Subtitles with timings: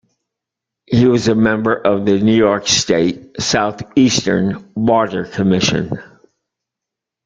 [0.87, 5.91] He was a member of the New York State Southeastern Water Commission.